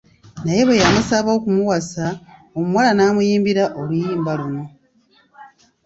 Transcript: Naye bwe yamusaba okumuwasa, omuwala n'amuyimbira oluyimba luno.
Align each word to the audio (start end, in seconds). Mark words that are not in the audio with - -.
Naye 0.43 0.61
bwe 0.67 0.79
yamusaba 0.83 1.29
okumuwasa, 1.37 2.05
omuwala 2.59 2.91
n'amuyimbira 2.95 3.63
oluyimba 3.79 4.31
luno. 4.39 4.63